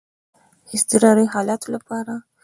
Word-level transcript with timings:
د 0.65 0.67
اضطراري 0.75 1.25
حالاتو 1.33 1.67
لپاره. 1.75 2.13